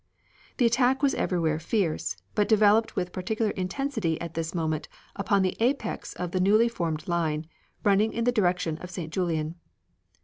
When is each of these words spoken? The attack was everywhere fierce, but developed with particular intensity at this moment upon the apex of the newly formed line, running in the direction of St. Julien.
The 0.57 0.65
attack 0.65 1.03
was 1.03 1.13
everywhere 1.13 1.59
fierce, 1.59 2.17
but 2.33 2.47
developed 2.49 2.95
with 2.95 3.11
particular 3.11 3.51
intensity 3.51 4.19
at 4.19 4.33
this 4.33 4.55
moment 4.55 4.87
upon 5.15 5.43
the 5.43 5.55
apex 5.59 6.13
of 6.15 6.31
the 6.31 6.39
newly 6.39 6.69
formed 6.69 7.07
line, 7.07 7.45
running 7.83 8.11
in 8.11 8.23
the 8.23 8.31
direction 8.31 8.79
of 8.79 8.89
St. 8.89 9.13
Julien. 9.13 9.57